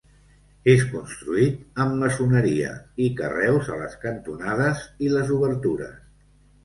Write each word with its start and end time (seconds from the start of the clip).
És 0.71 0.85
construït 0.93 1.59
amb 1.83 1.93
maçoneria 2.03 2.71
i 3.09 3.11
carreus 3.21 3.69
a 3.75 3.77
les 3.83 3.95
cantonades 4.07 4.85
i 5.09 5.13
les 5.19 5.31
obertures. 5.37 5.97